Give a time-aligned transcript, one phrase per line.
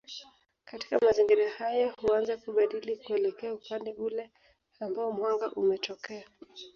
[0.65, 4.29] Katika mazingira haya huanza kubadili kuelekea upande ule
[4.79, 6.23] ambao mwanga umetokea